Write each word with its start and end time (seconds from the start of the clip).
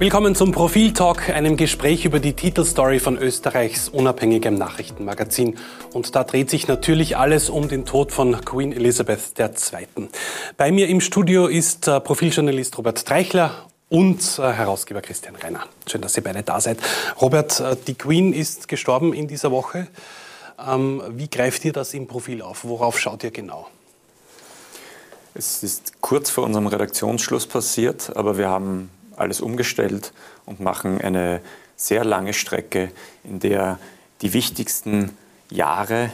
Willkommen 0.00 0.36
zum 0.36 0.52
Profil-Talk, 0.52 1.28
einem 1.30 1.56
Gespräch 1.56 2.04
über 2.04 2.20
die 2.20 2.32
Titelstory 2.32 3.00
von 3.00 3.18
Österreichs 3.18 3.88
unabhängigem 3.88 4.54
Nachrichtenmagazin. 4.54 5.58
Und 5.92 6.14
da 6.14 6.22
dreht 6.22 6.50
sich 6.50 6.68
natürlich 6.68 7.16
alles 7.16 7.50
um 7.50 7.66
den 7.66 7.84
Tod 7.84 8.12
von 8.12 8.40
Queen 8.44 8.72
Elizabeth 8.72 9.36
II. 9.36 10.08
Bei 10.56 10.70
mir 10.70 10.86
im 10.86 11.00
Studio 11.00 11.48
ist 11.48 11.88
äh, 11.88 11.98
Profiljournalist 11.98 12.78
Robert 12.78 13.04
Treichler 13.04 13.66
und 13.88 14.20
äh, 14.38 14.52
Herausgeber 14.52 15.00
Christian 15.00 15.34
Reiner. 15.34 15.64
Schön, 15.88 16.00
dass 16.00 16.16
ihr 16.16 16.22
beide 16.22 16.44
da 16.44 16.60
seid. 16.60 16.78
Robert, 17.20 17.58
äh, 17.58 17.74
die 17.88 17.94
Queen 17.94 18.32
ist 18.32 18.68
gestorben 18.68 19.12
in 19.12 19.26
dieser 19.26 19.50
Woche. 19.50 19.88
Ähm, 20.64 21.02
wie 21.16 21.28
greift 21.28 21.64
ihr 21.64 21.72
das 21.72 21.92
im 21.92 22.06
Profil 22.06 22.40
auf? 22.40 22.62
Worauf 22.62 23.00
schaut 23.00 23.24
ihr 23.24 23.32
genau? 23.32 23.66
Es 25.34 25.64
ist 25.64 26.00
kurz 26.00 26.30
vor 26.30 26.44
unserem 26.44 26.68
Redaktionsschluss 26.68 27.48
passiert, 27.48 28.16
aber 28.16 28.38
wir 28.38 28.48
haben 28.48 28.90
alles 29.18 29.40
umgestellt 29.40 30.12
und 30.46 30.60
machen 30.60 31.00
eine 31.00 31.40
sehr 31.76 32.04
lange 32.04 32.32
Strecke, 32.32 32.90
in 33.24 33.38
der 33.40 33.78
die 34.22 34.32
wichtigsten 34.32 35.16
Jahre 35.50 36.10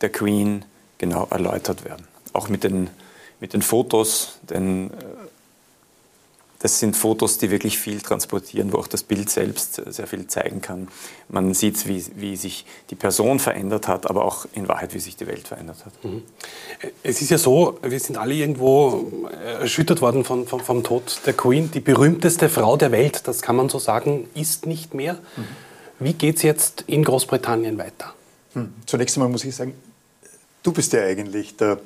der 0.00 0.10
Queen 0.10 0.64
genau 0.98 1.26
erläutert 1.30 1.84
werden. 1.84 2.06
Auch 2.32 2.48
mit 2.48 2.64
den, 2.64 2.90
mit 3.40 3.52
den 3.52 3.62
Fotos, 3.62 4.38
denn 4.42 4.90
äh, 4.90 4.94
das 6.66 6.80
sind 6.80 6.96
Fotos, 6.96 7.38
die 7.38 7.52
wirklich 7.52 7.78
viel 7.78 8.00
transportieren, 8.00 8.72
wo 8.72 8.78
auch 8.78 8.88
das 8.88 9.04
Bild 9.04 9.30
selbst 9.30 9.80
sehr 9.86 10.08
viel 10.08 10.26
zeigen 10.26 10.60
kann. 10.60 10.88
Man 11.28 11.54
sieht, 11.54 11.86
wie, 11.86 12.04
wie 12.16 12.34
sich 12.34 12.66
die 12.90 12.96
Person 12.96 13.38
verändert 13.38 13.86
hat, 13.86 14.10
aber 14.10 14.24
auch 14.24 14.46
in 14.52 14.66
Wahrheit, 14.66 14.92
wie 14.92 14.98
sich 14.98 15.14
die 15.14 15.28
Welt 15.28 15.46
verändert 15.46 15.86
hat. 15.86 16.04
Mhm. 16.04 16.24
Es 17.04 17.22
ist 17.22 17.30
ja 17.30 17.38
so, 17.38 17.78
wir 17.82 18.00
sind 18.00 18.18
alle 18.18 18.34
irgendwo 18.34 19.28
erschüttert 19.60 20.00
worden 20.00 20.24
von, 20.24 20.48
von, 20.48 20.58
vom 20.58 20.82
Tod 20.82 21.20
der 21.24 21.34
Queen. 21.34 21.70
Die 21.70 21.78
berühmteste 21.78 22.48
Frau 22.48 22.76
der 22.76 22.90
Welt, 22.90 23.28
das 23.28 23.42
kann 23.42 23.54
man 23.54 23.68
so 23.68 23.78
sagen, 23.78 24.26
ist 24.34 24.66
nicht 24.66 24.92
mehr. 24.92 25.14
Mhm. 25.36 25.46
Wie 26.00 26.14
geht 26.14 26.38
es 26.38 26.42
jetzt 26.42 26.82
in 26.88 27.04
Großbritannien 27.04 27.78
weiter? 27.78 28.12
Hm. 28.54 28.74
Zunächst 28.86 29.16
einmal 29.16 29.28
muss 29.28 29.44
ich 29.44 29.54
sagen, 29.54 29.72
du 30.64 30.72
bist 30.72 30.92
ja 30.92 31.02
eigentlich 31.02 31.56
der 31.56 31.78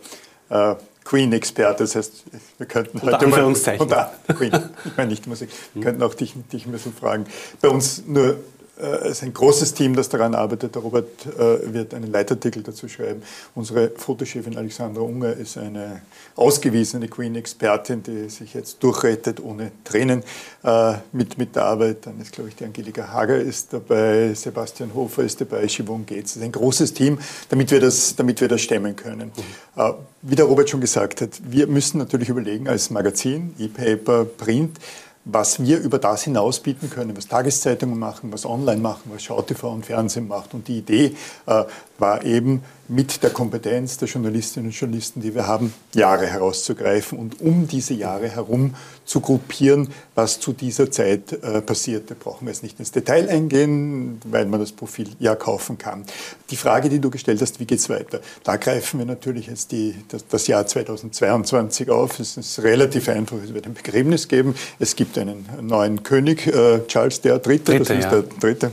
äh, 0.48 0.74
Queen-Experte. 1.10 1.82
Das 1.82 1.96
heißt, 1.96 2.24
wir 2.58 2.66
könnten 2.66 3.02
heute 3.02 3.18
Anführungszeichen. 3.18 3.88
Mal, 3.88 4.12
und, 4.28 4.36
Queen, 4.36 4.52
ich 4.84 4.96
meine 4.96 5.10
nicht 5.10 5.26
Musik. 5.26 5.50
Wir 5.74 5.82
könnten 5.82 6.04
auch 6.04 6.14
dich, 6.14 6.34
dich 6.52 6.66
ein 6.66 6.72
bisschen 6.72 6.94
fragen. 6.94 7.24
Bei 7.60 7.68
uns 7.68 8.04
nur 8.06 8.36
es 8.80 9.10
ist 9.12 9.22
ein 9.22 9.34
großes 9.34 9.74
Team, 9.74 9.94
das 9.94 10.08
daran 10.08 10.34
arbeitet. 10.34 10.74
Der 10.74 10.82
Robert 10.82 11.26
äh, 11.26 11.72
wird 11.72 11.94
einen 11.94 12.10
Leitartikel 12.10 12.62
dazu 12.62 12.88
schreiben. 12.88 13.22
Unsere 13.54 13.90
Fotochefin 13.90 14.56
Alexandra 14.56 15.02
Unger 15.02 15.32
ist 15.32 15.58
eine 15.58 16.02
ausgewiesene 16.36 17.08
Queen-Expertin, 17.08 18.02
die 18.02 18.28
sich 18.28 18.54
jetzt 18.54 18.82
durchrettet 18.82 19.40
ohne 19.40 19.72
Tränen 19.84 20.22
äh, 20.64 20.94
mit, 21.12 21.38
mit 21.38 21.56
der 21.56 21.64
Arbeit. 21.64 22.06
Dann 22.06 22.20
ist, 22.20 22.32
glaube 22.32 22.48
ich, 22.48 22.56
die 22.56 22.64
Angelika 22.64 23.08
Hager 23.08 23.36
ist 23.36 23.72
dabei, 23.72 24.32
Sebastian 24.34 24.94
Hofer 24.94 25.22
ist 25.22 25.40
dabei, 25.40 25.66
Siobhan 25.68 26.06
Gates. 26.06 26.32
Das 26.32 26.36
ist 26.36 26.42
ein 26.42 26.52
großes 26.52 26.94
Team, 26.94 27.18
damit 27.48 27.70
wir 27.70 27.80
das, 27.80 28.16
damit 28.16 28.40
wir 28.40 28.48
das 28.48 28.60
stemmen 28.60 28.96
können. 28.96 29.32
Mhm. 29.76 29.80
Äh, 29.82 29.92
wie 30.22 30.36
der 30.36 30.46
Robert 30.46 30.70
schon 30.70 30.80
gesagt 30.80 31.20
hat, 31.20 31.30
wir 31.42 31.66
müssen 31.66 31.98
natürlich 31.98 32.28
überlegen 32.28 32.68
als 32.68 32.90
Magazin, 32.90 33.54
E-Paper, 33.58 34.24
Print, 34.24 34.78
was 35.24 35.62
wir 35.62 35.78
über 35.78 35.98
das 35.98 36.24
hinaus 36.24 36.60
bieten 36.60 36.88
können, 36.88 37.16
was 37.16 37.28
Tageszeitungen 37.28 37.98
machen, 37.98 38.32
was 38.32 38.46
online 38.46 38.80
machen, 38.80 39.10
was 39.12 39.22
SchauTV 39.22 39.64
und 39.64 39.86
Fernsehen 39.86 40.28
macht. 40.28 40.54
Und 40.54 40.68
die 40.68 40.78
Idee 40.78 41.14
äh, 41.46 41.64
war 42.00 42.24
eben, 42.24 42.62
mit 42.90 43.22
der 43.22 43.30
Kompetenz 43.30 43.98
der 43.98 44.08
Journalistinnen 44.08 44.70
und 44.70 44.74
Journalisten, 44.74 45.20
die 45.20 45.32
wir 45.34 45.46
haben, 45.46 45.72
Jahre 45.94 46.26
herauszugreifen 46.26 47.18
und 47.18 47.40
um 47.40 47.68
diese 47.68 47.94
Jahre 47.94 48.28
herum 48.28 48.74
zu 49.04 49.20
gruppieren, 49.20 49.88
was 50.16 50.40
zu 50.40 50.52
dieser 50.52 50.90
Zeit 50.90 51.32
äh, 51.32 51.62
passierte. 51.62 52.16
Brauchen 52.16 52.46
wir 52.46 52.52
jetzt 52.52 52.64
nicht 52.64 52.80
ins 52.80 52.90
Detail 52.90 53.28
eingehen, 53.28 54.20
weil 54.24 54.46
man 54.46 54.58
das 54.58 54.72
Profil 54.72 55.08
ja 55.20 55.36
kaufen 55.36 55.78
kann. 55.78 56.04
Die 56.50 56.56
Frage, 56.56 56.88
die 56.88 56.98
du 56.98 57.10
gestellt 57.10 57.40
hast, 57.40 57.60
wie 57.60 57.64
geht 57.64 57.78
es 57.78 57.88
weiter? 57.88 58.20
Da 58.42 58.56
greifen 58.56 58.98
wir 58.98 59.06
natürlich 59.06 59.46
jetzt 59.46 59.70
die, 59.70 59.94
das, 60.08 60.26
das, 60.26 60.48
Jahr 60.48 60.66
2022 60.66 61.90
auf. 61.90 62.18
Es 62.18 62.36
ist 62.36 62.60
relativ 62.62 63.08
einfach, 63.08 63.36
es 63.44 63.54
wird 63.54 63.66
ein 63.66 63.74
Begräbnis 63.74 64.26
geben. 64.26 64.56
Es 64.80 64.96
gibt 64.96 65.16
einen 65.16 65.46
neuen 65.60 66.02
König, 66.02 66.46
äh, 66.48 66.80
Charles 66.88 67.20
der 67.20 67.38
Dritte, 67.38 67.76
Dritte, 67.76 67.78
das 67.78 67.90
ist 67.90 68.04
ja. 68.04 68.10
der 68.10 68.22
Dritte, 68.22 68.70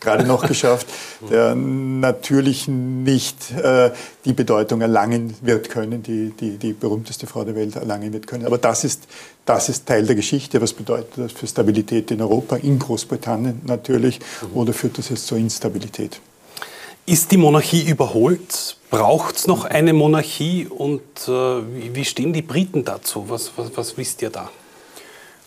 gerade 0.00 0.24
noch 0.24 0.46
geschafft, 0.46 0.88
der 1.30 1.54
natürlich 1.54 2.45
nicht 2.46 2.68
nicht 2.68 3.50
äh, 3.52 3.90
die 4.24 4.32
Bedeutung 4.32 4.80
erlangen 4.80 5.34
wird 5.40 5.70
können, 5.70 6.02
die, 6.02 6.30
die 6.30 6.56
die 6.56 6.72
berühmteste 6.72 7.26
Frau 7.26 7.44
der 7.44 7.54
Welt 7.54 7.76
erlangen 7.76 8.12
wird 8.12 8.26
können. 8.26 8.46
Aber 8.46 8.58
das 8.58 8.84
ist, 8.84 9.06
das 9.44 9.68
ist 9.68 9.86
Teil 9.86 10.06
der 10.06 10.16
Geschichte. 10.16 10.60
Was 10.60 10.72
bedeutet 10.72 11.12
das 11.16 11.32
für 11.32 11.46
Stabilität 11.46 12.10
in 12.10 12.20
Europa, 12.20 12.56
in 12.56 12.78
Großbritannien 12.78 13.62
natürlich, 13.64 14.20
mhm. 14.20 14.56
oder 14.56 14.72
führt 14.72 14.98
das 14.98 15.08
jetzt 15.08 15.26
zur 15.26 15.38
Instabilität? 15.38 16.20
Ist 17.04 17.30
die 17.30 17.36
Monarchie 17.36 17.88
überholt? 17.88 18.76
Braucht 18.90 19.36
es 19.36 19.46
noch 19.46 19.64
eine 19.64 19.92
Monarchie? 19.92 20.66
Und 20.66 21.02
äh, 21.28 21.30
wie 21.94 22.04
stehen 22.04 22.32
die 22.32 22.42
Briten 22.42 22.84
dazu? 22.84 23.26
Was, 23.28 23.52
was, 23.56 23.76
was 23.76 23.96
wisst 23.96 24.22
ihr 24.22 24.30
da? 24.30 24.50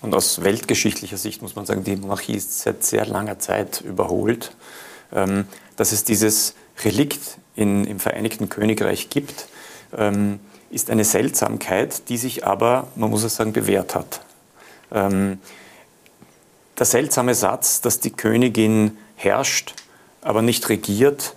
Und 0.02 0.16
aus 0.16 0.42
weltgeschichtlicher 0.44 1.18
Sicht 1.18 1.42
muss 1.42 1.58
man 1.58 1.66
sagen, 1.66 1.84
die 1.84 1.98
Monarchie 1.98 2.36
ist 2.36 2.59
seit 2.59 2.86
sehr 2.86 3.06
langer 3.06 3.40
Zeit 3.40 3.82
überholt. 3.82 4.56
Ähm, 5.12 5.46
dass 5.76 5.92
es 5.94 6.04
dieses 6.04 6.56
Relikt 6.84 7.38
in, 7.56 7.85
im 7.85 8.00
Vereinigten 8.00 8.50
Königreich 8.50 9.09
gibt, 9.09 9.47
ähm, 9.97 10.40
ist 10.72 10.90
eine 10.90 11.03
Seltsamkeit, 11.03 12.09
die 12.09 12.17
sich 12.17 12.45
aber, 12.45 12.88
man 12.95 13.09
muss 13.09 13.23
es 13.23 13.35
sagen, 13.35 13.53
bewährt 13.53 13.95
hat. 13.95 14.22
Ähm, 14.91 15.40
der 16.78 16.85
seltsame 16.85 17.35
Satz, 17.35 17.81
dass 17.81 18.00
die 18.00 18.12
Königin 18.12 18.97
herrscht, 19.16 19.73
aber 20.22 20.41
nicht 20.41 20.69
regiert, 20.69 21.35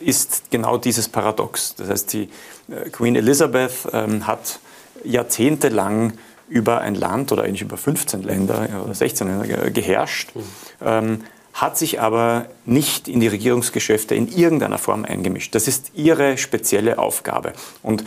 ist 0.00 0.50
genau 0.50 0.78
dieses 0.78 1.08
Paradox. 1.08 1.74
Das 1.76 1.88
heißt, 1.88 2.12
die 2.12 2.28
äh, 2.70 2.90
Queen 2.90 3.16
Elizabeth 3.16 3.88
ähm, 3.92 4.26
hat 4.26 4.60
jahrzehntelang 5.04 6.14
über 6.48 6.80
ein 6.80 6.94
Land 6.94 7.32
oder 7.32 7.42
eigentlich 7.42 7.62
über 7.62 7.76
15 7.76 8.22
Länder 8.22 8.68
oder 8.84 8.94
16 8.94 9.26
Länder 9.26 9.70
geherrscht. 9.70 10.34
Mhm. 10.34 10.42
Ähm, 10.80 11.24
hat 11.56 11.78
sich 11.78 12.00
aber 12.02 12.46
nicht 12.66 13.08
in 13.08 13.20
die 13.20 13.28
Regierungsgeschäfte 13.28 14.14
in 14.14 14.28
irgendeiner 14.28 14.76
Form 14.76 15.06
eingemischt. 15.06 15.54
Das 15.54 15.66
ist 15.66 15.92
ihre 15.94 16.36
spezielle 16.36 16.98
Aufgabe. 16.98 17.54
Und 17.82 18.04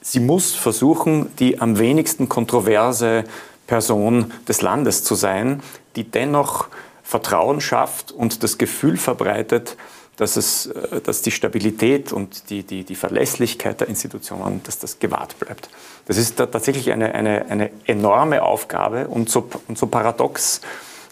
sie 0.00 0.20
muss 0.20 0.54
versuchen, 0.54 1.34
die 1.38 1.60
am 1.60 1.80
wenigsten 1.80 2.28
kontroverse 2.28 3.24
Person 3.66 4.32
des 4.46 4.62
Landes 4.62 5.02
zu 5.02 5.16
sein, 5.16 5.64
die 5.96 6.04
dennoch 6.04 6.68
Vertrauen 7.02 7.60
schafft 7.60 8.12
und 8.12 8.44
das 8.44 8.56
Gefühl 8.56 8.96
verbreitet, 8.96 9.76
dass, 10.16 10.36
es, 10.36 10.66
äh, 10.66 11.00
dass 11.00 11.22
die 11.22 11.32
Stabilität 11.32 12.12
und 12.12 12.50
die, 12.50 12.62
die, 12.62 12.84
die 12.84 12.94
Verlässlichkeit 12.94 13.80
der 13.80 13.88
Institutionen, 13.88 14.62
dass 14.62 14.78
das 14.78 15.00
gewahrt 15.00 15.38
bleibt. 15.40 15.70
Das 16.06 16.18
ist 16.18 16.36
tatsächlich 16.36 16.92
eine, 16.92 17.14
eine, 17.14 17.46
eine 17.46 17.70
enorme 17.84 18.44
Aufgabe 18.44 19.08
und 19.08 19.28
so, 19.28 19.48
und 19.66 19.76
so 19.76 19.88
paradox 19.88 20.60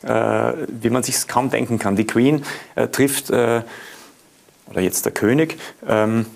wie 0.06 0.90
man 0.90 1.02
sich 1.02 1.26
kaum 1.28 1.50
denken 1.50 1.78
kann. 1.78 1.96
Die 1.96 2.06
Queen 2.06 2.44
äh, 2.74 2.88
trifft, 2.88 3.30
äh, 3.30 3.62
oder 4.70 4.80
jetzt 4.80 5.04
der 5.04 5.12
König, 5.12 5.58
ähm, 5.88 6.26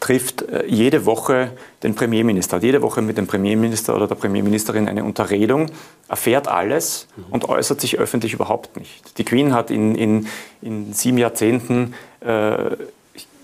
trifft 0.00 0.44
jede 0.66 1.04
Woche 1.04 1.52
den 1.82 1.94
Premierminister, 1.94 2.56
hat 2.56 2.62
jede 2.62 2.80
Woche 2.80 3.02
mit 3.02 3.18
dem 3.18 3.26
Premierminister 3.26 3.94
oder 3.94 4.08
der 4.08 4.14
Premierministerin 4.14 4.88
eine 4.88 5.04
Unterredung, 5.04 5.66
erfährt 6.08 6.48
alles 6.48 7.06
und 7.30 7.46
äußert 7.48 7.82
sich 7.82 7.98
öffentlich 7.98 8.32
überhaupt 8.32 8.78
nicht. 8.78 9.18
Die 9.18 9.24
Queen 9.24 9.52
hat 9.52 9.70
in, 9.70 9.94
in, 9.94 10.26
in 10.62 10.94
sieben 10.94 11.18
Jahrzehnten 11.18 11.94
äh, 12.20 12.76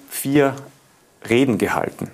vier 0.09 0.57
Reden 1.29 1.59
gehalten. 1.59 2.11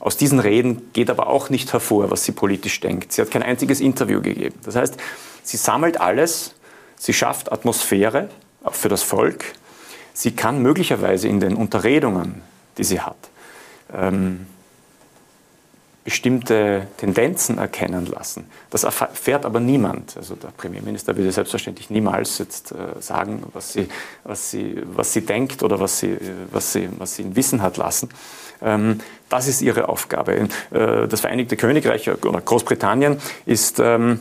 Aus 0.00 0.16
diesen 0.16 0.38
Reden 0.38 0.90
geht 0.92 1.10
aber 1.10 1.28
auch 1.28 1.50
nicht 1.50 1.72
hervor, 1.72 2.10
was 2.10 2.24
sie 2.24 2.32
politisch 2.32 2.80
denkt. 2.80 3.12
Sie 3.12 3.22
hat 3.22 3.30
kein 3.30 3.42
einziges 3.42 3.80
Interview 3.80 4.20
gegeben. 4.20 4.56
Das 4.64 4.76
heißt, 4.76 4.96
sie 5.42 5.56
sammelt 5.56 6.00
alles 6.00 6.54
Sie 6.98 7.12
schafft 7.12 7.52
Atmosphäre 7.52 8.28
auch 8.62 8.74
für 8.74 8.88
das 8.88 9.02
Volk. 9.02 9.44
Sie 10.12 10.32
kann 10.32 10.62
möglicherweise 10.62 11.28
in 11.28 11.40
den 11.40 11.54
Unterredungen, 11.54 12.42
die 12.76 12.84
sie 12.84 13.00
hat, 13.00 13.16
ähm, 13.94 14.46
bestimmte 16.04 16.86
Tendenzen 16.96 17.58
erkennen 17.58 18.06
lassen. 18.06 18.46
Das 18.70 18.84
erfährt 18.84 19.44
aber 19.44 19.60
niemand. 19.60 20.16
Also 20.16 20.36
der 20.36 20.48
Premierminister 20.48 21.16
würde 21.16 21.30
selbstverständlich 21.30 21.90
niemals 21.90 22.38
jetzt 22.38 22.72
äh, 22.72 23.00
sagen, 23.00 23.42
was 23.52 23.74
sie, 23.74 23.88
was, 24.24 24.50
sie, 24.50 24.82
was 24.84 25.12
sie 25.12 25.20
denkt 25.20 25.62
oder 25.62 25.78
was 25.78 25.98
sie, 25.98 26.16
was 26.50 26.72
sie, 26.72 26.88
was 26.98 27.14
sie 27.14 27.22
in 27.22 27.36
Wissen 27.36 27.60
hat 27.60 27.76
lassen. 27.76 28.08
Ähm, 28.62 29.00
das 29.28 29.48
ist 29.48 29.60
ihre 29.60 29.88
Aufgabe. 29.88 30.48
Äh, 30.70 31.06
das 31.08 31.20
Vereinigte 31.20 31.56
Königreich 31.56 32.10
oder 32.10 32.40
Großbritannien 32.40 33.18
ist 33.44 33.78
ähm, 33.78 34.20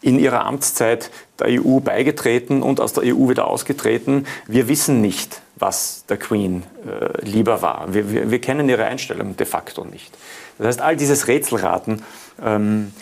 in 0.00 0.18
ihrer 0.18 0.44
Amtszeit 0.44 1.10
der 1.40 1.48
EU 1.48 1.80
beigetreten 1.80 2.62
und 2.62 2.80
aus 2.80 2.92
der 2.92 3.04
EU 3.04 3.28
wieder 3.28 3.48
ausgetreten. 3.48 4.26
Wir 4.46 4.68
wissen 4.68 5.00
nicht, 5.00 5.40
was 5.56 6.04
der 6.08 6.16
Queen 6.16 6.62
äh, 6.86 7.24
lieber 7.24 7.62
war. 7.62 7.92
Wir, 7.92 8.10
wir, 8.10 8.30
wir, 8.30 8.40
kennen 8.40 8.68
ihre 8.68 8.84
Einstellung 8.84 9.36
de 9.36 9.46
facto 9.46 9.84
nicht. 9.84 10.16
Das 10.58 10.68
heißt, 10.68 10.80
all 10.80 10.96
dieses 10.96 11.26
Rätselraten 11.26 12.02
ähm, 12.42 12.92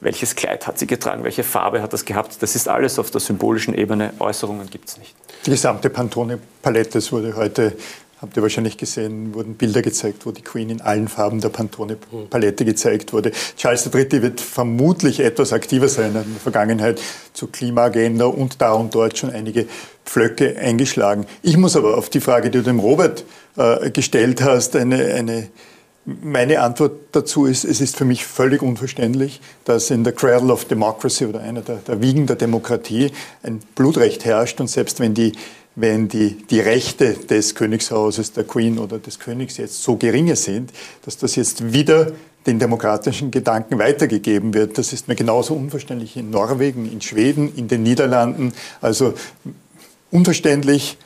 welches 0.00 0.34
Kleid 0.34 0.66
hat 0.66 0.78
sie 0.78 0.86
getragen, 0.86 1.24
welche 1.24 1.44
Farbe 1.44 1.82
hat 1.82 1.92
das 1.92 2.04
gehabt. 2.04 2.42
Das 2.42 2.56
ist 2.56 2.68
alles 2.68 2.98
auf 2.98 3.10
der 3.10 3.20
symbolischen 3.20 3.74
Ebene. 3.74 4.12
Äußerungen 4.18 4.68
gibt 4.70 4.88
es 4.88 4.98
nicht. 4.98 5.14
Die 5.46 5.50
gesamte 5.50 5.90
Pantone-Palette, 5.90 7.00
wurde 7.12 7.36
heute 7.36 7.76
habt 8.20 8.36
ihr 8.36 8.42
wahrscheinlich 8.42 8.76
gesehen, 8.76 9.34
wurden 9.34 9.54
Bilder 9.54 9.80
gezeigt, 9.82 10.26
wo 10.26 10.30
die 10.30 10.42
Queen 10.42 10.68
in 10.68 10.80
allen 10.80 11.08
Farben 11.08 11.40
der 11.40 11.48
Pantone-Palette 11.48 12.64
gezeigt 12.64 13.12
wurde. 13.12 13.32
Charles 13.56 13.88
III. 13.92 14.22
wird 14.22 14.40
vermutlich 14.40 15.20
etwas 15.20 15.52
aktiver 15.52 15.88
sein 15.88 16.08
in 16.08 16.12
der 16.12 16.24
Vergangenheit 16.42 17.00
zur 17.32 17.50
Klimaagenda 17.50 18.26
und 18.26 18.60
da 18.60 18.72
und 18.72 18.94
dort 18.94 19.16
schon 19.16 19.30
einige 19.30 19.66
Pflöcke 20.04 20.58
eingeschlagen. 20.58 21.26
Ich 21.42 21.56
muss 21.56 21.76
aber 21.76 21.96
auf 21.96 22.10
die 22.10 22.20
Frage, 22.20 22.50
die 22.50 22.58
du 22.58 22.64
dem 22.64 22.80
Robert 22.80 23.24
äh, 23.56 23.90
gestellt 23.90 24.42
hast, 24.42 24.76
eine, 24.76 25.14
eine 25.14 25.48
meine 26.04 26.60
Antwort 26.60 26.92
dazu 27.12 27.44
ist, 27.46 27.64
es 27.64 27.80
ist 27.80 27.96
für 27.96 28.04
mich 28.04 28.24
völlig 28.26 28.62
unverständlich, 28.62 29.40
dass 29.64 29.90
in 29.90 30.02
der 30.02 30.14
Cradle 30.14 30.52
of 30.52 30.64
Democracy 30.64 31.26
oder 31.26 31.40
einer 31.40 31.60
der, 31.60 31.76
der 31.76 32.00
Wiegen 32.00 32.26
der 32.26 32.36
Demokratie 32.36 33.12
ein 33.42 33.60
Blutrecht 33.74 34.24
herrscht 34.24 34.60
und 34.60 34.68
selbst 34.68 34.98
wenn 34.98 35.14
die 35.14 35.32
wenn 35.80 36.08
die, 36.08 36.36
die 36.48 36.60
Rechte 36.60 37.14
des 37.14 37.54
Königshauses, 37.54 38.32
der 38.32 38.44
Queen 38.44 38.78
oder 38.78 38.98
des 38.98 39.18
Königs 39.18 39.56
jetzt 39.56 39.82
so 39.82 39.96
geringe 39.96 40.36
sind, 40.36 40.72
dass 41.04 41.16
das 41.16 41.36
jetzt 41.36 41.72
wieder 41.72 42.12
den 42.46 42.58
demokratischen 42.58 43.30
Gedanken 43.30 43.78
weitergegeben 43.78 44.54
wird. 44.54 44.78
Das 44.78 44.92
ist 44.92 45.08
mir 45.08 45.14
genauso 45.14 45.54
unverständlich 45.54 46.16
in 46.16 46.30
Norwegen, 46.30 46.90
in 46.90 47.00
Schweden, 47.00 47.54
in 47.54 47.68
den 47.68 47.82
Niederlanden. 47.82 48.52
Also 48.80 49.14
unverständlich, 50.10 50.96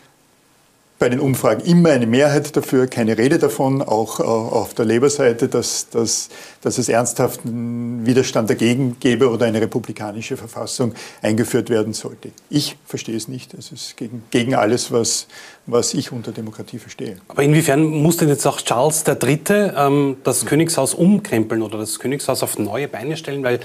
bei 0.98 1.08
den 1.08 1.18
Umfragen 1.18 1.60
immer 1.64 1.90
eine 1.90 2.06
Mehrheit 2.06 2.56
dafür, 2.56 2.86
keine 2.86 3.18
Rede 3.18 3.38
davon, 3.38 3.82
auch 3.82 4.20
äh, 4.20 4.22
auf 4.22 4.74
der 4.74 4.84
Labour-Seite, 4.84 5.48
dass, 5.48 5.88
dass, 5.90 6.28
dass 6.62 6.78
es 6.78 6.88
ernsthaften 6.88 8.06
Widerstand 8.06 8.48
dagegen 8.48 8.96
gäbe 9.00 9.28
oder 9.28 9.46
eine 9.46 9.60
republikanische 9.60 10.36
Verfassung 10.36 10.94
eingeführt 11.20 11.68
werden 11.68 11.92
sollte. 11.94 12.30
Ich 12.48 12.76
verstehe 12.86 13.16
es 13.16 13.26
nicht. 13.26 13.54
Es 13.54 13.72
ist 13.72 13.96
gegen, 13.96 14.22
gegen 14.30 14.54
alles, 14.54 14.92
was, 14.92 15.26
was 15.66 15.94
ich 15.94 16.12
unter 16.12 16.30
Demokratie 16.30 16.78
verstehe. 16.78 17.16
Aber 17.28 17.42
inwiefern 17.42 17.84
muss 17.84 18.18
denn 18.18 18.28
jetzt 18.28 18.46
auch 18.46 18.60
Charles 18.60 19.04
III. 19.06 19.40
Ähm, 19.76 20.16
das 20.22 20.46
Königshaus 20.46 20.94
umkrempeln 20.94 21.62
oder 21.62 21.78
das 21.78 21.98
Königshaus 21.98 22.42
auf 22.42 22.58
neue 22.58 22.86
Beine 22.86 23.16
stellen? 23.16 23.42
Weil 23.42 23.60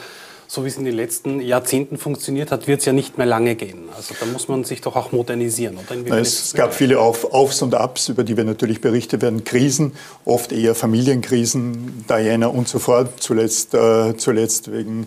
so 0.52 0.64
wie 0.66 0.68
es 0.68 0.78
in 0.78 0.84
den 0.84 0.96
letzten 0.96 1.42
Jahrzehnten 1.42 2.00
funktioniert 2.00 2.52
hat, 2.52 2.68
wird 2.68 2.80
es 2.80 2.86
ja 2.86 2.92
nicht 2.92 3.20
mehr 3.20 3.28
lange 3.28 3.54
gehen. 3.54 3.88
Also 3.96 4.16
da 4.20 4.26
muss 4.26 4.48
man 4.48 4.64
sich 4.64 4.82
doch 4.82 4.96
auch 4.96 5.12
modernisieren. 5.12 5.78
Oder? 5.78 6.18
es 6.18 6.56
gab 6.56 6.74
viele 6.74 7.00
Auf, 7.00 7.32
Aufs 7.32 7.62
und 7.62 7.76
Abs, 7.76 8.10
über 8.10 8.24
die 8.24 8.36
wir 8.36 8.44
natürlich 8.46 8.82
berichtet 8.82 9.22
werden. 9.22 9.44
Krisen, 9.44 9.92
oft 10.26 10.52
eher 10.52 10.74
Familienkrisen, 10.74 12.04
Diana 12.10 12.48
und 12.48 12.68
so 12.68 12.80
fort. 12.80 13.22
Zuletzt, 13.22 13.76
äh, 13.76 14.18
zuletzt 14.18 14.72
wegen 14.72 15.06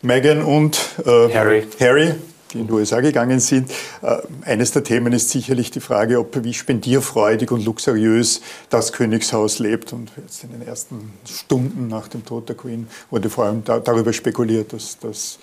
Meghan 0.00 0.44
und 0.44 0.78
äh, 1.04 1.34
Harry. 1.34 1.66
Harry 1.80 2.14
die 2.52 2.60
in 2.60 2.66
die 2.66 2.72
USA 2.72 3.00
gegangen 3.00 3.40
sind. 3.40 3.70
Äh, 4.02 4.18
eines 4.42 4.72
der 4.72 4.84
Themen 4.84 5.12
ist 5.12 5.30
sicherlich 5.30 5.70
die 5.70 5.80
Frage, 5.80 6.18
ob 6.18 6.42
wie 6.44 6.54
spendierfreudig 6.54 7.50
und 7.50 7.64
luxuriös 7.64 8.40
das 8.70 8.92
Königshaus 8.92 9.58
lebt. 9.58 9.92
Und 9.92 10.10
jetzt 10.16 10.44
in 10.44 10.52
den 10.52 10.66
ersten 10.66 11.12
Stunden 11.26 11.88
nach 11.88 12.08
dem 12.08 12.24
Tod 12.24 12.48
der 12.48 12.56
Queen 12.56 12.88
wurde 13.10 13.30
vor 13.30 13.44
allem 13.44 13.64
da, 13.64 13.80
darüber 13.80 14.12
spekuliert, 14.12 14.72
dass, 14.72 14.98
dass, 14.98 15.38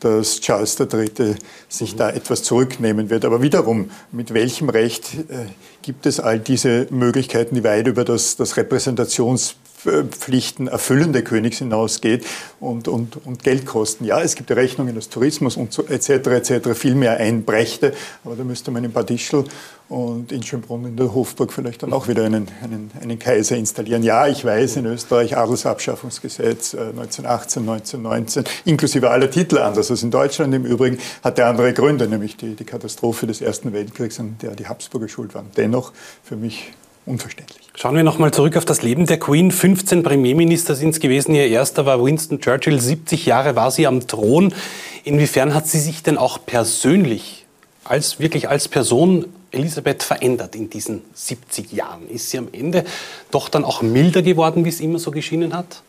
dass 0.00 0.40
Charles 0.40 0.78
III. 0.78 1.36
sich 1.68 1.94
mhm. 1.94 1.98
da 1.98 2.10
etwas 2.10 2.42
zurücknehmen 2.42 3.10
wird. 3.10 3.24
Aber 3.24 3.42
wiederum, 3.42 3.90
mit 4.12 4.34
welchem 4.34 4.68
Recht 4.68 5.14
äh, 5.28 5.46
gibt 5.82 6.06
es 6.06 6.20
all 6.20 6.38
diese 6.38 6.86
Möglichkeiten, 6.90 7.54
die 7.54 7.64
weit 7.64 7.86
über 7.86 8.04
das, 8.04 8.36
das 8.36 8.56
Repräsentations 8.56 9.56
Pflichten 9.84 10.68
erfüllende 10.68 11.22
Königs 11.22 11.58
hinausgeht 11.58 12.24
und, 12.60 12.88
und, 12.88 13.24
und 13.26 13.42
Geldkosten. 13.42 14.06
Ja, 14.06 14.20
es 14.20 14.34
gibt 14.34 14.50
Rechnungen 14.50 14.94
des 14.94 15.08
Tourismus 15.08 15.56
und 15.56 15.72
so, 15.72 15.84
etc. 15.86 16.08
etc. 16.08 16.70
viel 16.74 16.94
mehr 16.94 17.18
einbrächte, 17.18 17.94
aber 18.24 18.36
da 18.36 18.44
müsste 18.44 18.70
man 18.70 18.84
in 18.84 18.92
Bad 18.92 19.10
Ischl 19.10 19.44
und 19.88 20.32
in 20.32 20.42
Schönbrunn 20.42 20.86
in 20.86 20.96
der 20.96 21.14
Hofburg 21.14 21.52
vielleicht 21.52 21.82
dann 21.82 21.92
auch 21.92 22.08
wieder 22.08 22.24
einen, 22.24 22.48
einen, 22.62 22.90
einen 23.00 23.18
Kaiser 23.18 23.56
installieren. 23.56 24.02
Ja, 24.02 24.26
ich 24.26 24.44
weiß, 24.44 24.76
in 24.76 24.86
Österreich 24.86 25.36
Adelsabschaffungsgesetz 25.36 26.74
1918, 26.74 27.62
äh, 27.66 27.70
1919, 27.72 28.44
inklusive 28.64 29.10
aller 29.10 29.30
Titel 29.30 29.58
anders 29.58 29.90
als 29.90 30.02
in 30.02 30.10
Deutschland 30.10 30.54
im 30.54 30.64
Übrigen, 30.64 30.98
hatte 31.22 31.44
andere 31.44 31.74
Gründe, 31.74 32.08
nämlich 32.08 32.36
die, 32.36 32.54
die 32.54 32.64
Katastrophe 32.64 33.26
des 33.26 33.42
Ersten 33.42 33.72
Weltkriegs, 33.72 34.18
an 34.18 34.36
der 34.40 34.52
die 34.52 34.66
Habsburger 34.66 35.08
schuld 35.08 35.34
waren. 35.34 35.50
Dennoch 35.56 35.92
für 36.22 36.36
mich 36.36 36.72
unverständlich. 37.06 37.60
Schauen 37.76 37.96
wir 37.96 38.04
nochmal 38.04 38.32
zurück 38.32 38.56
auf 38.56 38.64
das 38.64 38.82
Leben 38.82 39.06
der 39.06 39.18
Queen. 39.18 39.50
15 39.50 40.02
Premierminister 40.02 40.74
sind 40.74 40.90
es 40.90 41.00
gewesen. 41.00 41.34
Ihr 41.34 41.48
erster 41.48 41.86
war 41.86 42.02
Winston 42.04 42.40
Churchill. 42.40 42.80
70 42.80 43.26
Jahre 43.26 43.56
war 43.56 43.70
sie 43.70 43.86
am 43.86 44.06
Thron. 44.06 44.54
Inwiefern 45.02 45.54
hat 45.54 45.66
sie 45.66 45.80
sich 45.80 46.02
denn 46.02 46.16
auch 46.16 46.38
persönlich, 46.46 47.46
als 47.84 48.20
wirklich 48.20 48.48
als 48.48 48.68
Person 48.68 49.26
Elisabeth 49.54 50.02
verändert 50.02 50.54
in 50.54 50.68
diesen 50.68 51.02
70 51.14 51.72
Jahren? 51.72 52.08
Ist 52.08 52.30
sie 52.30 52.38
am 52.38 52.48
Ende 52.52 52.84
doch 53.30 53.48
dann 53.48 53.64
auch 53.64 53.82
milder 53.82 54.22
geworden, 54.22 54.64
wie 54.64 54.68
es 54.68 54.80
immer 54.80 54.98
so 54.98 55.10
geschienen 55.10 55.54
hat? 55.54 55.82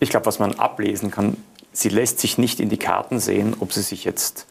Ich 0.00 0.10
glaube, 0.10 0.26
was 0.26 0.38
man 0.38 0.54
ablesen 0.58 1.10
kann, 1.10 1.36
sie 1.72 1.88
lässt 1.88 2.18
sich 2.18 2.38
nicht 2.38 2.58
in 2.58 2.68
die 2.68 2.78
Karten 2.78 3.20
sehen, 3.20 3.54
ob 3.60 3.72
sie 3.72 3.82
sich 3.82 4.04
jetzt 4.04 4.46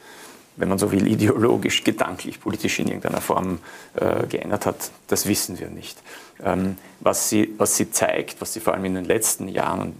wenn 0.61 0.69
man 0.69 0.77
so 0.77 0.91
will, 0.91 1.07
ideologisch, 1.07 1.83
gedanklich, 1.83 2.39
politisch 2.39 2.79
in 2.79 2.87
irgendeiner 2.87 3.19
Form 3.19 3.59
äh, 3.95 4.27
geändert 4.27 4.67
hat, 4.67 4.91
das 5.07 5.25
wissen 5.27 5.59
wir 5.59 5.69
nicht. 5.69 5.97
Ähm, 6.43 6.77
was, 6.99 7.29
sie, 7.29 7.53
was 7.57 7.75
sie 7.75 7.89
zeigt, 7.89 8.39
was 8.41 8.53
sie 8.53 8.59
vor 8.59 8.75
allem 8.75 8.85
in 8.85 8.93
den 8.93 9.05
letzten 9.05 9.47
Jahren 9.47 9.95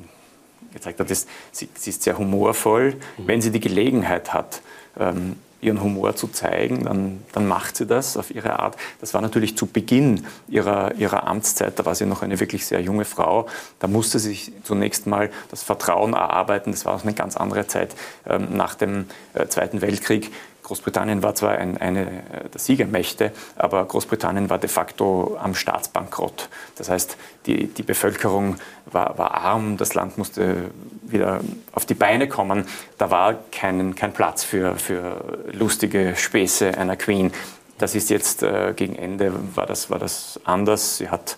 gezeigt 0.72 1.00
hat, 1.00 1.10
ist, 1.10 1.28
sie, 1.52 1.68
sie 1.74 1.90
ist 1.90 2.04
sehr 2.04 2.18
humorvoll. 2.18 2.94
Mhm. 3.18 3.28
Wenn 3.28 3.42
sie 3.42 3.52
die 3.52 3.60
Gelegenheit 3.60 4.34
hat, 4.34 4.62
ähm, 5.00 5.36
ihren 5.62 5.82
Humor 5.82 6.16
zu 6.16 6.28
zeigen, 6.28 6.86
dann, 6.86 7.24
dann 7.34 7.48
macht 7.48 7.78
sie 7.78 7.86
das 7.86 8.18
auf 8.18 8.34
ihre 8.34 8.60
Art. 8.60 8.76
Das 9.00 9.14
war 9.14 9.22
natürlich 9.22 9.56
zu 9.56 9.68
Beginn 9.68 10.26
ihrer, 10.48 10.96
ihrer 10.96 11.28
Amtszeit, 11.28 11.78
da 11.78 11.86
war 11.86 11.96
sie 11.96 12.06
noch 12.06 12.24
eine 12.24 12.40
wirklich 12.40 12.66
sehr 12.66 12.82
junge 12.82 13.06
Frau. 13.06 13.48
Da 13.80 13.88
musste 13.88 14.20
sie 14.20 14.30
sich 14.30 14.52
zunächst 14.64 15.08
mal 15.08 15.30
das 15.52 15.64
Vertrauen 15.64 16.14
erarbeiten. 16.14 16.72
Das 16.72 16.86
war 16.86 16.96
auch 16.96 17.04
eine 17.04 17.14
ganz 17.14 17.38
andere 17.38 17.68
Zeit 17.68 17.96
ähm, 18.28 18.48
nach 18.52 18.76
dem 18.76 19.06
äh, 19.34 19.48
Zweiten 19.48 19.82
Weltkrieg. 19.82 20.32
Großbritannien 20.72 21.22
war 21.22 21.36
zwar 21.36 21.58
ein, 21.58 21.78
eine 21.80 22.24
der 22.54 22.60
Siegermächte, 22.62 23.34
aber 23.58 23.84
Großbritannien 23.84 24.50
war 24.50 24.58
de 24.58 24.70
facto 24.70 25.38
am 25.38 25.54
Staatsbankrott. 25.54 26.48
Das 26.78 26.90
heißt, 26.90 27.18
die, 27.46 27.68
die 27.68 27.84
Bevölkerung 27.84 28.56
war, 28.86 29.18
war 29.18 29.34
arm, 29.34 29.76
das 29.76 29.96
Land 29.96 30.18
musste 30.18 30.72
wieder 31.04 31.42
auf 31.74 31.86
die 31.86 31.94
Beine 31.94 32.30
kommen. 32.30 32.68
Da 32.98 33.12
war 33.12 33.36
kein, 33.52 33.96
kein 33.96 34.14
Platz 34.14 34.46
für, 34.46 34.78
für 34.78 35.40
lustige 35.52 36.16
Späße 36.16 36.78
einer 36.78 36.96
Queen. 36.96 37.34
Das 37.78 37.94
ist 37.94 38.10
jetzt 38.10 38.42
äh, 38.42 38.72
gegen 38.74 38.96
Ende, 38.96 39.34
war 39.56 39.66
das, 39.66 39.90
war 39.90 40.00
das 40.00 40.40
anders. 40.46 41.00
Sie 41.00 41.10
hat 41.10 41.36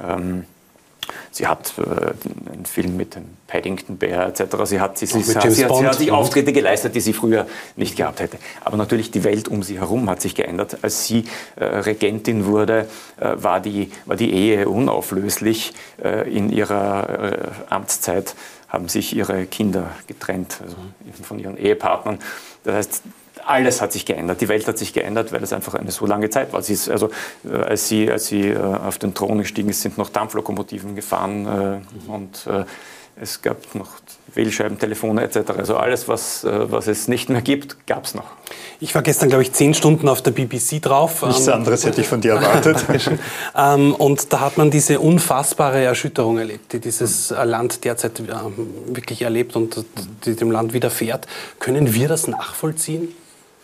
ähm, 0.00 0.44
Sie 1.30 1.46
hat 1.46 1.74
äh, 1.78 1.82
einen 2.52 2.66
Film 2.66 2.96
mit 2.96 3.14
dem 3.14 3.24
Paddington 3.46 3.96
Bear 3.96 4.28
etc. 4.28 4.56
Sie 4.64 4.80
hat, 4.80 4.98
sie, 4.98 5.06
sie, 5.06 5.22
sie, 5.22 5.34
hat, 5.34 5.50
sie 5.50 5.66
hat 5.66 5.94
sich 5.94 6.10
Auftritte 6.10 6.52
geleistet, 6.52 6.94
die 6.94 7.00
sie 7.00 7.12
früher 7.12 7.46
nicht 7.76 7.96
gehabt 7.96 8.20
hätte. 8.20 8.38
Aber 8.64 8.76
natürlich 8.76 9.10
die 9.10 9.24
Welt 9.24 9.48
um 9.48 9.62
sie 9.62 9.78
herum 9.78 10.08
hat 10.08 10.20
sich 10.20 10.34
geändert. 10.34 10.78
Als 10.82 11.06
sie 11.06 11.24
äh, 11.56 11.64
Regentin 11.64 12.46
wurde, 12.46 12.86
äh, 13.18 13.34
war, 13.36 13.60
die, 13.60 13.90
war 14.06 14.16
die 14.16 14.32
Ehe 14.32 14.68
unauflöslich. 14.68 15.72
Äh, 16.02 16.30
in 16.30 16.50
ihrer 16.50 17.32
äh, 17.32 17.48
Amtszeit 17.68 18.34
haben 18.68 18.88
sich 18.88 19.14
ihre 19.14 19.46
Kinder 19.46 19.90
getrennt 20.06 20.58
also 20.62 20.76
von 21.22 21.38
ihren 21.38 21.58
Ehepartnern. 21.58 22.18
Das 22.64 22.74
heißt, 22.74 23.02
alles 23.46 23.80
hat 23.80 23.92
sich 23.92 24.06
geändert. 24.06 24.40
Die 24.40 24.48
Welt 24.48 24.66
hat 24.66 24.78
sich 24.78 24.92
geändert, 24.92 25.32
weil 25.32 25.42
es 25.42 25.52
einfach 25.52 25.74
eine 25.74 25.90
so 25.90 26.06
lange 26.06 26.30
Zeit 26.30 26.52
war. 26.52 26.62
Sie 26.62 26.74
ist, 26.74 26.88
also, 26.88 27.10
äh, 27.44 27.56
als 27.56 27.88
sie, 27.88 28.10
als 28.10 28.26
sie 28.26 28.48
äh, 28.48 28.58
auf 28.58 28.98
den 28.98 29.14
Thron 29.14 29.38
gestiegen 29.38 29.68
ist, 29.68 29.82
sind 29.82 29.98
noch 29.98 30.08
Dampflokomotiven 30.08 30.94
gefahren 30.94 31.82
äh, 32.08 32.10
und 32.10 32.46
äh, 32.46 32.64
es 33.20 33.42
gab 33.42 33.74
noch 33.74 33.88
Wählscheibentelefone 34.34 35.22
etc. 35.22 35.50
Also 35.58 35.76
alles, 35.76 36.08
was, 36.08 36.44
äh, 36.44 36.70
was 36.70 36.86
es 36.86 37.08
nicht 37.08 37.28
mehr 37.28 37.42
gibt, 37.42 37.86
gab 37.86 38.04
es 38.04 38.14
noch. 38.14 38.24
Ich 38.80 38.94
war 38.94 39.02
gestern, 39.02 39.28
glaube 39.28 39.42
ich, 39.42 39.52
zehn 39.52 39.74
Stunden 39.74 40.08
auf 40.08 40.22
der 40.22 40.30
BBC 40.30 40.80
drauf. 40.80 41.22
Nichts 41.22 41.46
ähm, 41.46 41.54
anderes 41.54 41.84
hätte 41.84 42.00
ich 42.00 42.08
von 42.08 42.22
dir 42.22 42.32
erwartet. 42.32 42.84
ähm, 43.56 43.94
und 43.94 44.32
da 44.32 44.40
hat 44.40 44.56
man 44.56 44.70
diese 44.70 44.98
unfassbare 44.98 45.82
Erschütterung 45.82 46.38
erlebt, 46.38 46.72
die 46.72 46.80
dieses 46.80 47.30
Land 47.30 47.84
derzeit 47.84 48.18
äh, 48.20 48.24
wirklich 48.86 49.22
erlebt 49.22 49.56
und 49.56 49.84
die 50.24 50.34
dem 50.34 50.50
Land 50.50 50.72
widerfährt. 50.72 51.26
Können 51.58 51.92
wir 51.92 52.08
das 52.08 52.26
nachvollziehen? 52.28 53.14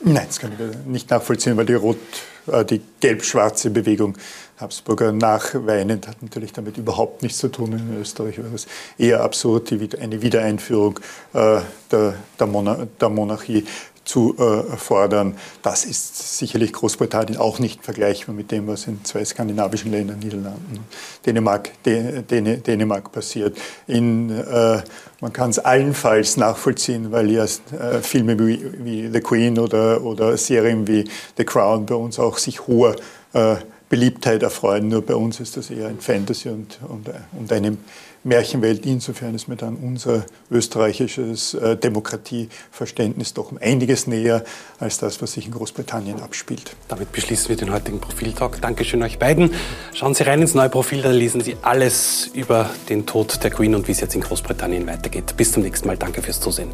Nein, 0.01 0.27
das 0.27 0.39
kann 0.39 0.53
ich 0.53 0.87
nicht 0.87 1.11
nachvollziehen, 1.11 1.57
weil 1.57 1.67
die 1.67 1.75
rot, 1.75 1.99
äh, 2.47 2.65
die 2.65 2.81
gelb-schwarze 3.01 3.71
Bewegung 3.71 4.17
Habsburger 4.57 5.13
nachweinend 5.13 6.07
hat 6.09 6.23
natürlich 6.23 6.53
damit 6.53 6.79
überhaupt 6.79 7.23
nichts 7.23 7.39
zu 7.39 7.49
tun. 7.49 7.73
In 7.73 8.01
Österreich 8.01 8.39
wäre 8.39 8.55
es 8.55 8.67
eher 8.97 9.23
absurd, 9.23 9.71
die, 9.71 9.89
eine 9.99 10.23
Wiedereinführung 10.23 11.01
äh, 11.33 11.61
der, 11.91 12.15
der, 12.39 13.09
Monarchie 13.09 13.65
zu 14.09 14.35
äh, 14.39 14.77
fordern. 14.77 15.37
Das 15.63 15.85
ist 15.85 16.39
sicherlich 16.39 16.73
Großbritannien 16.73 17.39
auch 17.39 17.59
nicht 17.59 17.85
vergleichbar 17.85 18.35
mit 18.35 18.51
dem, 18.51 18.67
was 18.67 18.87
in 18.87 19.05
zwei 19.05 19.23
skandinavischen 19.25 19.91
Ländern, 19.93 20.19
Niederlanden, 20.19 20.81
Dänemark, 21.27 21.71
Dän 21.85 22.63
Dänemark 22.63 23.13
passiert. 23.13 23.59
In, 23.87 24.31
äh, 24.31 24.83
man 25.21 25.33
kann 25.33 25.51
es 25.51 25.59
allenfalls 25.59 26.39
nachvollziehen, 26.39 27.13
weil 27.13 27.31
ja 27.31 27.45
äh, 27.45 28.01
Filme 28.01 28.39
wie, 28.39 28.65
wie, 28.79 29.11
The 29.13 29.21
Queen 29.21 29.59
oder, 29.59 30.03
oder 30.03 30.37
Serien 30.39 30.89
wie 30.89 31.05
The 31.37 31.45
Crown 31.45 31.85
bei 31.85 31.95
uns 31.95 32.19
auch 32.19 32.39
sich 32.39 32.67
hoher 32.67 32.97
äh, 33.35 33.57
Beliebtheit 33.89 34.43
erfreuen. 34.43 34.89
Nur 34.89 35.03
bei 35.03 35.15
uns 35.15 35.41
ist 35.41 35.57
das 35.57 35.71
eher 35.71 35.89
ein 35.89 36.01
Fantasy 36.01 36.49
und, 36.49 36.79
und, 36.89 37.11
und 37.39 37.53
eine 37.53 37.77
Märchenwelt. 38.25 38.85
Insofern 38.87 39.35
ist 39.35 39.49
mir 39.49 39.57
dann 39.57 39.77
unser 39.77 40.25
österreichisches 40.51 41.55
äh, 41.55 41.77
Demokratieverständnis 41.77 43.35
doch 43.35 43.53
um 43.53 43.59
einiges 43.59 44.07
näher 44.07 44.45
als 44.79 44.99
das, 44.99 45.23
was 45.23 45.33
sich 45.33 45.47
in 45.47 45.53
Großbritannien 45.53 46.21
abspielt. 46.21 46.77
Damit 46.89 47.13
beschließen 47.13 47.49
wir 47.49 47.57
den 47.57 47.73
heutigen 47.73 48.01
Profiltalk. 48.01 48.61
Dankeschön 48.61 49.03
euch 49.03 49.19
beiden. 49.19 49.53
Schauen 49.95 50.15
Sie 50.15 50.25
rein 50.25 50.43
ins 50.43 50.55
neue 50.55 50.69
Profil, 50.69 51.03
da 51.03 51.11
lesen 51.11 51.41
Sie 51.41 51.57
alles 51.63 52.31
über 52.35 52.71
den 52.89 53.07
Tod 53.07 53.43
der 53.43 53.51
Queen 53.51 53.75
und 53.75 53.89
wie 53.89 53.93
es 53.93 54.01
jetzt 54.01 54.15
in 54.15 54.21
Großbritannien 54.21 54.87
weitergeht. 54.87 55.37
Bis 55.37 55.53
zum 55.53 55.63
nächsten 55.63 55.87
Mal. 55.87 55.97
Danke 55.97 56.23
fürs 56.23 56.41
Zusehen. 56.41 56.69